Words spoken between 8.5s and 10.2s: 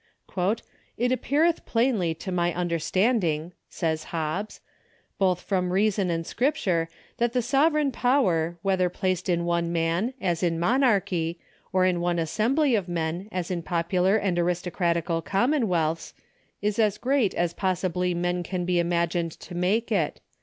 whether placed in one man,